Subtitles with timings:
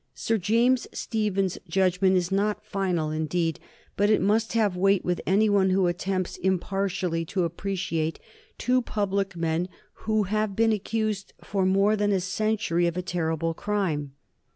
[0.15, 3.59] Sir James Stephen's judgment is not final, indeed,
[3.95, 8.19] but it must have weight with any one who attempts impartially to appreciate
[8.57, 9.69] two public men
[10.09, 14.13] who have been accused for more than a century of a terrible crime.